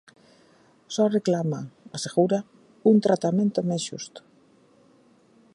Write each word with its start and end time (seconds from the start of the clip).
Só 0.95 1.05
reclama, 1.17 1.61
asegura, 1.97 2.39
un 2.91 2.97
tratamento 3.05 3.59
máis 3.69 3.83
xusto. 3.89 4.19